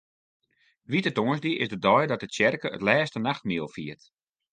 [0.89, 4.03] Wite Tongersdei is de dei dat de tsjerke it Lêste Nachtmiel fiert.